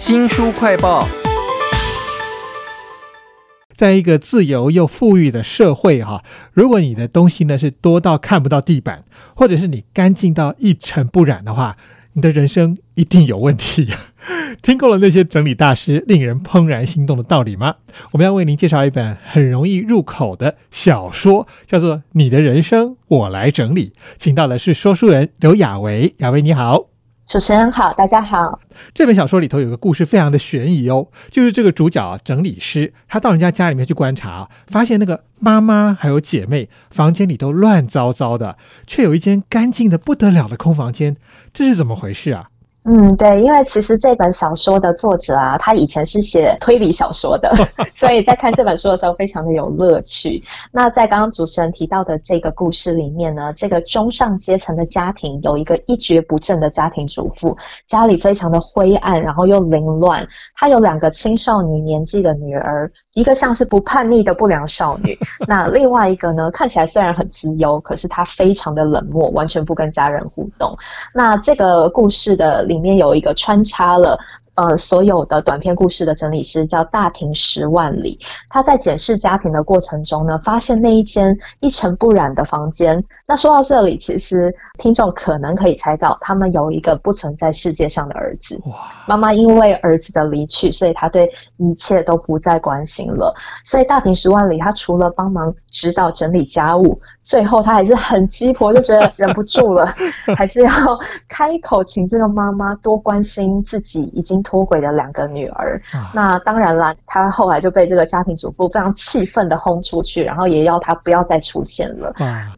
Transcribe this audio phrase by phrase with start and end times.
[0.00, 1.06] 新书快报。
[3.74, 9.04] 在一个自由又富裕的社会，哈，如果你的东西呢是多到看不到地板，
[9.36, 11.76] 或者是你干净到一尘不染的话，
[12.14, 13.88] 你的人生一定有问题。
[14.62, 17.76] 听够了那些整理大师令人怦然心动的道理吗？
[18.12, 23.90] 我们要为您介绍一本很容易入口的小说，叫做《你的人生我来整理》。
[24.16, 26.86] 请到的是说书人刘雅维，雅维你好。
[27.30, 28.58] 主持人好，大家好。
[28.92, 41.16] 这本小说里头有个故事，非常的悬疑哦，就是这个主角啊整理师，他到人家家里面去观察，发现那个妈妈还有姐妹房间里都乱糟糟的，却有一间干净的不得了的空房间，
[41.52, 42.48] 这是怎么回事啊？
[42.84, 47.52] 嗯，对，因为其实这本小说的作者啊，他以前是写推理小说的，
[47.92, 50.42] 所以在看这本书的时候非常的有乐趣。
[50.72, 57.54] 那在刚刚主持人提到的这个故事里面呢，这个中上阶层的家庭有一个一蹶不振的家庭主妇，
[57.86, 60.26] 家里非常的灰暗，然后又凌乱。
[60.56, 70.74] 她有两个青少女年纪的女儿，一个像是不叛逆的不良少女， 那另外一个呢，看起来虽然很自由，可是她非常的冷漠，完全不跟家人互动。
[71.12, 72.69] 那这个故事的。
[72.70, 74.16] 里面有一个穿插了。
[74.56, 78.18] 呃，所有的短篇故事的整理师叫大庭十万里。
[78.50, 83.02] 他在检视家庭的过程中呢，发现那一间一尘不染的房间。
[83.26, 88.60] 那说到这里，其实听众可能可以猜到，他们有一个不存在世界上的儿子。
[89.06, 93.34] 妈妈因为儿子的离去，所以他对一切都不再关心了。
[93.64, 99.86] 所以大庭十万里，他除了帮忙指导整理家务，最后他还是很鸡婆，就觉得忍不住了，
[100.36, 100.70] 还是要
[101.30, 104.40] 开口请这个妈妈多关心自己已经。
[104.42, 105.80] 脱轨的两个女儿，
[106.14, 112.12] 那当然啦，她后来就被这个家庭主妇非常气愤的轰出去，然后也要她不要再出现了。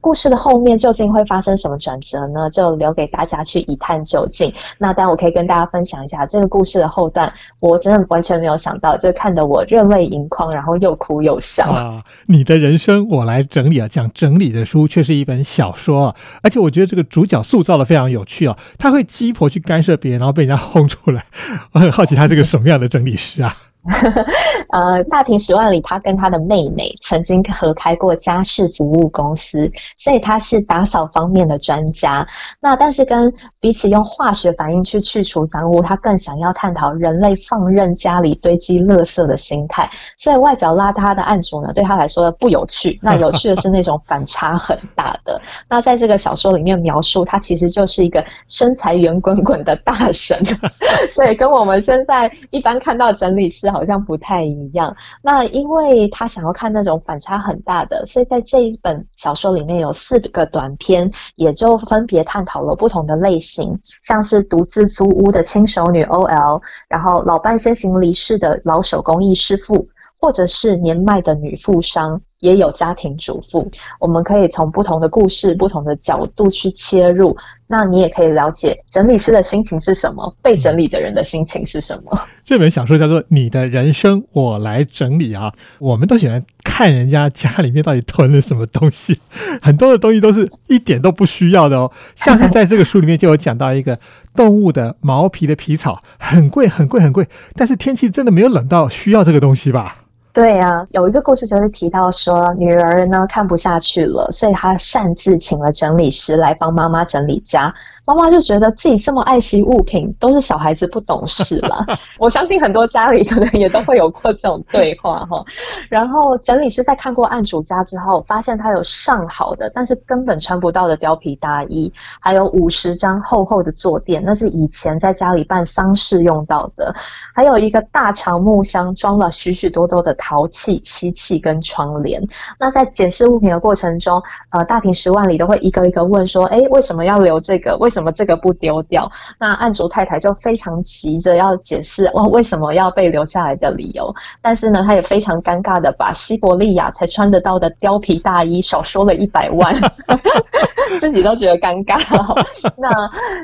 [0.00, 2.50] 故事的后面究竟会发生什么转折呢？
[2.50, 4.52] 就留给大家去一探究竟。
[4.76, 11.70] 那但我可以跟大家分享一下这个故事的后段，我真的完全没有想到，就看得我热泪盈眶，然后又哭又笑。
[11.70, 21.24] 啊，你的人生我来整理啊，讲整理的书却是一本小说，而且我觉得这个主角塑造的非常有趣哦，他会鸡婆去干涉别人，然后被人家轰出来。
[21.72, 23.56] 我很好奇，他是个什么样的整理师啊？
[24.70, 32.26] 呃，大庭十万里，他跟他的妹妹曾经合开过家事服务公司，所以他是打扫方面的专家。
[32.60, 39.88] 那但是跟比起用化学反应去去除脏污，他更想要探讨人类放任家里堆积垃圾的心态。
[40.16, 42.98] 所以外表邋遢的案主呢，对他来说不有趣。
[43.02, 45.40] 那有趣的是那种反差很大的。
[45.68, 50.38] 那在这个小说里面描述，他其实就是一个身材圆滚滚的大神，
[51.12, 54.96] 所以跟我们现在一般看到整理师好像不太一样。
[55.22, 69.88] 那因为他想要看那种反差很大的，所以在这一本小说里面有四个短篇，也就分别探讨了不同的类型，像是独自租屋的轻熟女 OL，然后老伴先行离世的老手工艺师傅，
[70.20, 72.20] 或者是年迈的女富商。
[72.40, 77.36] 也有家庭主妇，我们可以从不同的故事、不同的角度去切入。
[77.70, 82.18] 那你也可以了解整理师的心情是什么，被整理的人的心情是什么。
[82.42, 89.20] 这本小说叫做《你的人生我来整理》啊，我们都喜欢看人家家里面到底囤了什么东西，
[89.60, 91.92] 很多的东西都是一点都不需要的哦。
[92.14, 93.98] 像是在这个书里面就有讲到一个
[94.34, 100.04] 动物的毛皮的皮草，很贵很贵很贵，但是天气真的没有冷到需要这个东西吧？
[100.32, 107.74] 对呀，有一个故事就是提到说，女儿呢看不下去了，所以她擅自请了整理师来帮妈妈整理家。
[108.06, 111.84] 妈妈就觉得自己这么爱惜物品，都是小孩子不懂事了。
[112.18, 115.44] 我相信很多家里可能也都会有过这种对话哈。
[115.90, 126.94] 然后整理师在看过案主家之后，发现他有上好的，但是根本穿不到的貂皮大衣，还有五十张厚厚的坐垫，那是以前在家里办丧事用到的。
[127.34, 132.22] 还有一个大长木箱，装了许许多多的陶器、漆器跟窗帘。
[132.58, 137.76] 那在检视物品的过程中，呃，大庭十万里都会一个一个问说：，哎，为什么要留这个？
[137.78, 139.10] 为什么这个不丢掉？
[139.38, 149.74] 那案主太太就非常急着要解释哇为什么要被留下来的理由，但是呢，她也非常尴尬的把西伯利亚才穿得到的貂皮大衣少说了一百万，
[151.00, 151.98] 自己都觉得尴尬。
[152.78, 152.88] 那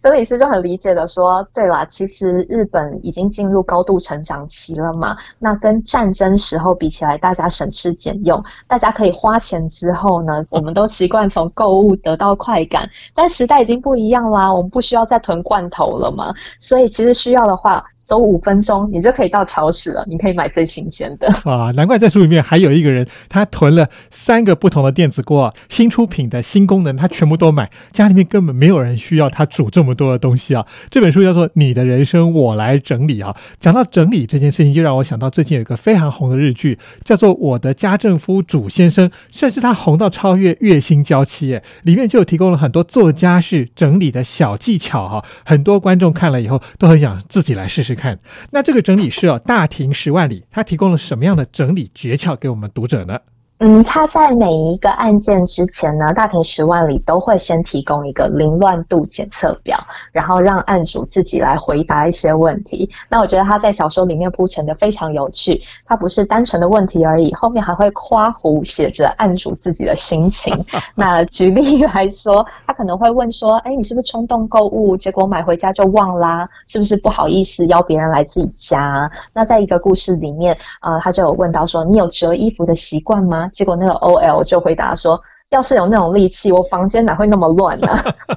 [0.00, 14.38] 整理师就很理解的说，对啦，其实日本已经进入高度成长期了嘛，那跟战争时候比起来，大家省吃俭用，大家可以花钱之后呢， 我们都习惯从购物得到快感，但时代已经不一样了。
[14.38, 17.84] 啊，我们不需要再囤罐头了嘛，所以其实需要的话。
[18.08, 21.28] 走五分钟你就可以到超市了，你可以买最新鲜的。
[21.44, 27.70] 啊，难怪在书里面还有一个人，他囤了三个不同的电子锅，新出品的新功能，他全部都买。
[27.92, 30.66] 家里面根本没有人需要他煮这么多的东西啊。
[30.88, 33.36] 这本书叫做《你的人生我来整理》啊。
[33.60, 41.62] 讲到整理这件事情，就让我想到最近有一个非常红的日剧，叫做《我的家政夫主先生》，甚至他红到超越《月薪娇妻》耶。
[41.82, 48.18] 里面就提供了很多做家事整理的小技巧哈，很多观众看了以后都很想自己来试试看。
[48.52, 53.18] 那这个整理师哦，大庭十万里，他提供了什么样的整理诀窍给我们读者呢？
[53.60, 59.76] 嗯，他在每一个案件之前呢，大庭十万里都会先提供一个凌乱度检测表，
[60.12, 62.88] 然后让案主自己来回答一些问题。
[63.08, 70.64] 那我觉得他在小说里面铺陈的非常有趣，他不是单纯的问题而已，后面还会夸胡写着案主自己的心情。
[70.94, 76.48] 那举例来说，他可能会问说：“哎，你是不是冲动购物，结果买回家就忘啦？
[76.68, 85.20] 是不是不好意思邀别人来自己家？”那在一个故事里面，呃，他就有问到说：“你有折衣服的习惯吗？”结果那个 O L 就回答说。
[85.50, 87.88] 要是有那种力气，我房间哪会那么乱呢？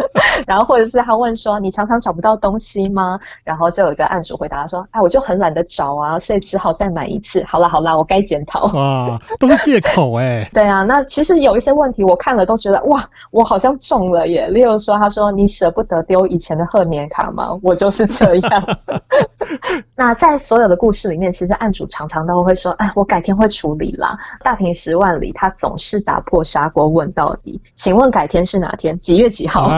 [0.46, 8.66] 然后或者是他问说：“你常常找不到东西吗？”然后就有一个案主回答说：“哎，我就很懒得找啊，所以只好再买一次。”好了好了，我该检讨。
[8.74, 10.46] 哇，都是借口哎。
[10.52, 13.02] 对啊，那其实有一些问题我看了都觉得哇，
[13.32, 14.46] 我好像中了耶。
[14.48, 18.62] 例如说，他说：“你舍不得丢以前的贺年卡吗？”我就是这样。
[19.94, 26.86] 那在所有的故事里面，其实案主常常都会说：“哎，我改天会处理啦。”大庭十万里，他总是打破砂锅。
[26.88, 28.98] 问到底，请问改天是哪天？
[28.98, 29.68] 几月几号？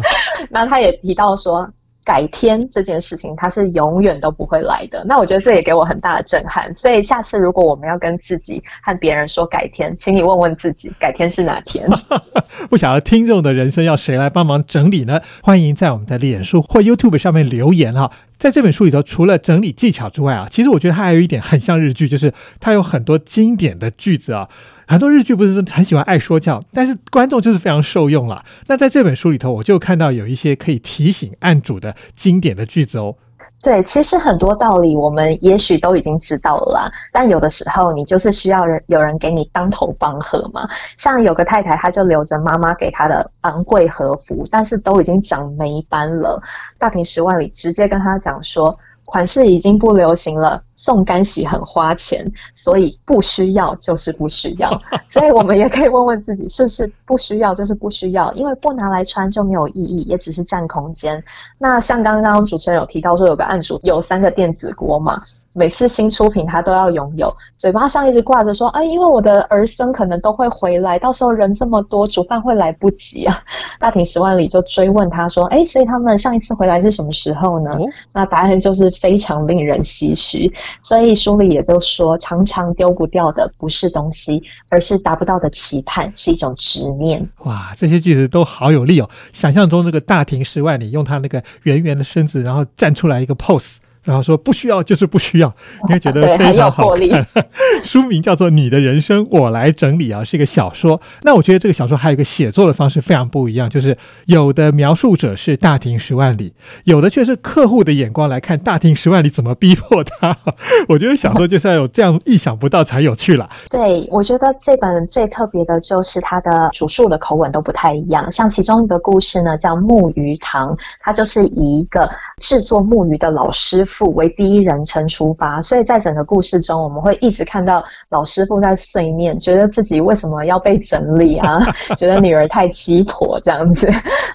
[0.50, 1.68] 那他也提到说，
[2.04, 5.04] 改天这件事情他是永远都不会来的。
[5.06, 6.74] 那我觉得这也给我很大的震撼。
[6.74, 11.88] 所以下次如果我们要跟自己和别人说改天，请你问问自己，改天是哪天？
[12.70, 15.20] 不晓得听众的人生要谁来帮忙整理呢？
[15.42, 18.10] 欢迎在我们的脸书或 YouTube 上面留言哈。
[18.44, 22.30] 在这本书里头，除了整理技巧之外啊，其实我觉得它还有一点很像日剧，就是
[22.60, 24.46] 它有很多经典的句子啊。
[24.86, 28.44] 很多日剧不是很喜欢爱说教，但是观众就是非常受用了。
[28.66, 33.16] 那在这本书里头，我就看到有一些可以提醒案主的经典的句子哦。
[33.64, 40.68] 对，其实很多道理我们也许都已经知道了啦，但有的时候你就是需要人有人给你当头棒喝嘛。
[40.98, 46.42] 像有个太太，她就留着妈妈给她的昂贵和服，但是都已经长霉斑了。
[46.78, 50.62] 大庭十万里直接跟她讲说，款式已经不流行了。
[50.76, 54.70] 送干洗很花钱，所以不需要就是不需要。
[55.06, 58.32] 所以我们也可以问问自己，是不是不需要就是不需要？
[58.34, 61.22] 因为不拿来穿就没有意义，也只是占空间。
[61.58, 65.22] 那像刚刚主持人有提到说，有个案主有三个电子锅嘛，
[65.54, 73.38] 每次新出品他都要拥有，嘴巴上一直挂着说，哎，因为我的儿孙可能都会回来，到时候人这么多，煮饭会来不及啊。
[73.78, 77.70] 大庭十万里就追问他说，哎，所以他们上一次回来是什么时候呢？
[78.12, 80.52] 那答案就是非常令人唏嘘。
[80.80, 87.28] 所以书里也就说，常常丢不掉的不是东西，而是达不到的期盼，是一种执念。
[87.44, 89.08] 哇，这些句子都好有力哦！
[89.32, 93.76] 想象中这个大庭十万里，用他那个圆圆的身子，然后站出来一个 pose。
[94.04, 95.52] 然后说不需要就是不需要，
[95.88, 97.26] 你会觉得非常好看。
[97.82, 101.00] 书名叫做《你的人生我来整理》啊，是一个小说。
[101.22, 103.96] 那我觉得这个小说还有一个写作的方式非常不一样，就是
[104.26, 106.52] 有的描述者是大庭十万里，
[106.84, 110.36] 有的却是客户的眼光来看大庭十万里怎么逼迫他。
[110.88, 113.48] 我觉得小说就是要有这样意想不到才有趣了。
[113.70, 118.30] 对，我觉得这本最特别的就是它的主述的口吻都不太一样。
[118.30, 122.08] 像其中一个故事呢，叫《木鱼堂》，它就是以一个
[122.38, 123.93] 制作木鱼的老师傅。
[124.14, 131.60] 为第一人称出发，所以在整个故事中，我们会一直看到老师傅在碎念，觉得自己为什么要被整理啊？
[131.96, 133.88] 觉得女儿太鸡婆这样子。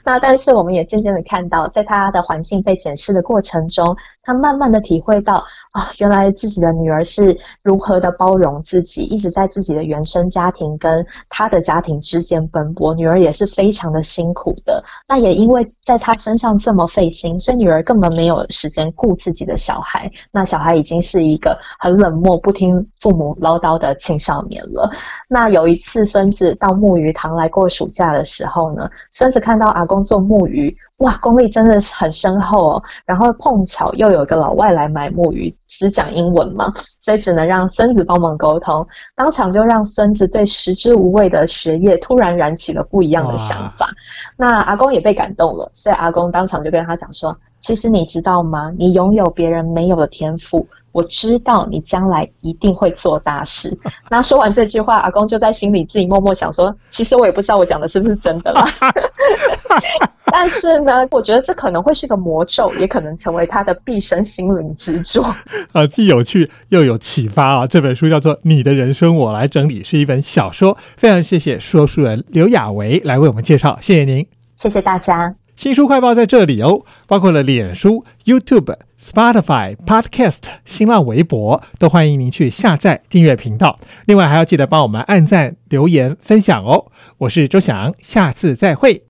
[0.05, 14.83] 那但是我们也渐渐的看到，在他的环境被检视的过程中，他慢慢的体会到啊，原来自己的女儿是如何的包容自己，一直在自己的原生家庭跟他的家庭之间奔波，女儿也是非常的辛苦的。
[15.07, 19.59] 那也因为在他身上这么费心，所以女儿根本没有时间顾自己的。
[19.59, 24.89] 小孩，那小孩已经是一个很冷漠、不听父母唠叨的青少年了。
[25.27, 30.75] 那有一次，孙子到木鱼塘来过暑假的时候呢，孙子看到阿公做木鱼。
[30.99, 32.83] 哇，功力真的是很深厚哦。
[33.05, 38.85] 然后碰巧又有个老外来买木鱼，只讲英文嘛，所以只能让孙子帮忙沟通。
[39.15, 43.89] 当场就让孙子对食之无味的学业突然燃起了不一样的想法。
[44.37, 48.71] 那阿公也被感动了，所以阿公当场就跟他讲说：“其实你知道吗？
[48.77, 53.77] 你拥有别人没有的天赋，我知道你将来一定会做大事。
[54.09, 58.65] 那说完这句话，阿公就在心里自己默默想说：其实我也不知道我讲的是不是真的啦。
[60.31, 65.23] 但是呢，我觉得这可能会是个魔咒，也可能成为他的毕生心灵之作。
[65.73, 67.67] 啊，既有趣又有启发啊！
[67.67, 70.77] 这本书叫做《你的人生我来整理》，是一本小说。
[70.97, 75.35] 非常谢谢说书人刘雅维来为我们介绍，谢谢您，谢谢大家。
[75.55, 83.77] 新书快报在这里哦，包括了脸书、YouTube、Spotify、Podcast、新浪微博，都欢迎您去下载订阅频道。
[84.05, 86.85] 另外还要记得帮我们按赞、留言、分享哦。
[87.17, 89.03] 我是周翔，下次再会。